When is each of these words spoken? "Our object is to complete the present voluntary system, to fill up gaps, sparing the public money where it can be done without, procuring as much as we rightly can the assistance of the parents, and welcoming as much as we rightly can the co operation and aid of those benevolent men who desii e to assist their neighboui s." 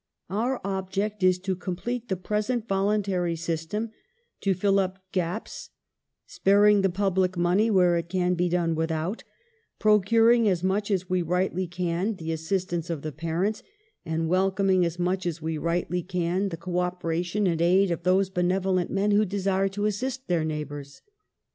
"Our 0.31 0.59
object 0.63 1.21
is 1.21 1.37
to 1.41 1.55
complete 1.55 2.09
the 2.09 2.15
present 2.17 2.67
voluntary 2.67 3.35
system, 3.35 3.91
to 4.39 4.55
fill 4.55 4.79
up 4.79 5.03
gaps, 5.11 5.69
sparing 6.25 6.81
the 6.81 6.89
public 6.89 7.37
money 7.37 7.69
where 7.69 7.95
it 7.97 8.09
can 8.09 8.33
be 8.33 8.49
done 8.49 8.73
without, 8.73 9.23
procuring 9.77 10.49
as 10.49 10.63
much 10.63 10.89
as 10.89 11.07
we 11.07 11.21
rightly 11.21 11.67
can 11.67 12.15
the 12.15 12.31
assistance 12.31 12.89
of 12.89 13.03
the 13.03 13.11
parents, 13.11 13.61
and 14.03 14.27
welcoming 14.27 14.83
as 14.83 14.97
much 14.97 15.27
as 15.27 15.39
we 15.39 15.59
rightly 15.59 16.01
can 16.01 16.49
the 16.49 16.57
co 16.57 16.79
operation 16.79 17.45
and 17.45 17.61
aid 17.61 17.91
of 17.91 18.01
those 18.01 18.31
benevolent 18.31 18.89
men 18.89 19.11
who 19.11 19.23
desii 19.23 19.67
e 19.67 19.69
to 19.69 19.85
assist 19.85 20.27
their 20.27 20.43
neighboui 20.43 20.79
s." 20.81 21.01